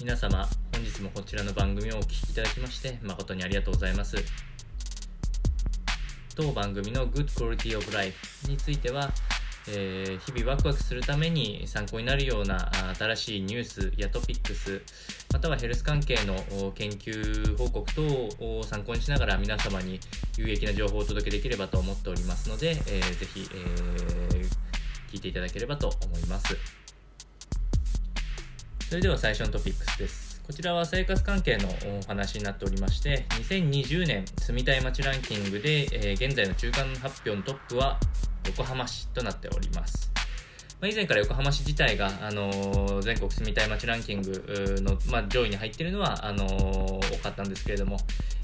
[0.00, 4.16] 皆様、本日もこちらの番組をお聴きいただきまして誠にありがとうございます。
[6.34, 9.12] 当番組の Good Quality of Life については、
[9.68, 14.82] えー日々ワクワクするために参考になるような新しいニュースやトピックス
[15.32, 18.02] またはヘルス関係の研究報告等
[18.40, 20.00] を参考にしながら皆様に
[20.36, 24.72] 有益な情報をお届けできればと思っておりますので、えーぜひ、えー
[25.12, 26.56] 聞いていただければと思います
[28.92, 30.42] それでは最初のトピックスです。
[30.46, 31.66] こちらは生活関係の
[31.98, 37.98] お話になっておりまして2020年住みたい街ランキングで、えー現在の中間発表のトップは
[38.44, 40.12] 横浜市となっております。
[40.82, 44.44] まあ以前から横浜市自体が、あのー全国住みたい街ランキング
[44.80, 47.98] の、まあ、上位に入っているのはあのー多かったんですけれども、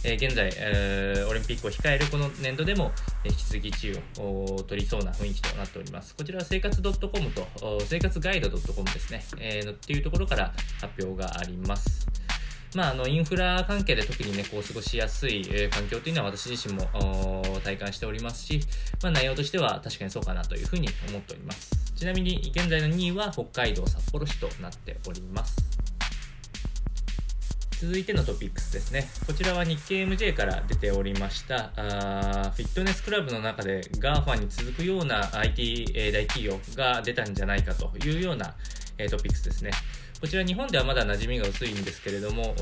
[0.05, 2.93] えー現在、えーオリンピックを控えるこの年度でも、
[3.24, 4.23] えー引き続き1位
[4.55, 6.15] を取りそうな雰囲気となっております。
[6.15, 12.07] こちらは生活 .com と生活ガイド .com ですね、えーっていうところから発表があります。
[12.77, 18.60] まあ、あのインフラ関係で特にね、こう過ごしやすい、えー環境というのは私自身も体感しておりますし、
[19.02, 21.87] まあ、内容としては確かにそうかなというふうに思っております。
[21.99, 25.57] ちなみに現在の2位は北海道札幌市となっております。
[27.80, 29.09] 続いてのトピックスですね。
[29.27, 38.55] こちらは日経 MJ から出ておりました、あフィットネスクラブの中で GAFA に続くような IT、大企業が出たんじゃないかというような、
[39.10, 39.73] トピックスですね。
[40.21, 42.55] こちら日本ではまだ馴染みが薄いんですけれども、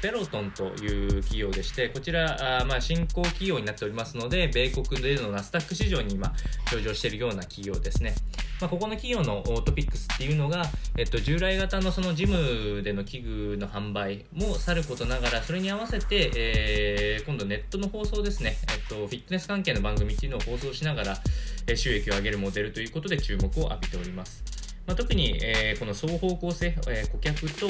[0.00, 6.34] ペロトンという企業でして、こちら、あまあ、新興企業になっておりますので、米国でのナスダック市場に今、
[6.70, 8.14] 上場しているような企業ですね。
[8.60, 10.64] まあ、ここの企業のトピックスっていうのが、
[10.96, 21.18] えっと、従来型のそのジムでの器具の販売もさることながら、それに合わせて、えー今度ネットの放送ですね、えっと、フィットネス関係の番組っていうのを放送しながら、
[21.66, 24.44] え収益を上げるモデルということで注目を浴びております。
[24.86, 27.66] まあ、特に、えーこの双方向性、えー顧客と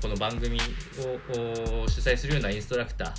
[0.00, 3.12] この番組を主催するようなインストラクター、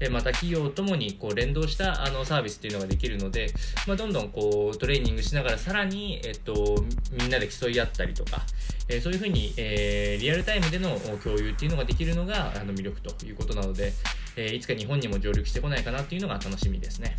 [0.00, 3.52] えーまた企業ともにこう連動したあのサービスっていうのができるので、
[3.86, 8.42] まあ、どんどんこうトレーニングしながらさらに、えっと、みんなで競い合ったりとか、
[8.88, 13.92] えそういうふうに、えリアルタイムでの共有っていうのができるのがあの魅力ということなので、
[14.36, 17.16] えいつか日本にも上陸してこないかなっていうのが楽しみですね。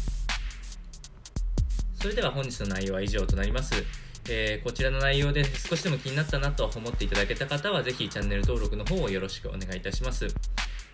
[2.02, 3.74] それでは本日の内容は以上となります。
[4.30, 10.28] えーこちらの内容で少しでも気になったなと思っていただけた方は、ぜひチャンネル登録の方をよろしくお願いいたします。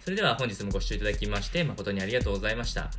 [0.05, 2.91] それでは本日もご視聴いただきまして誠にありがとうございました。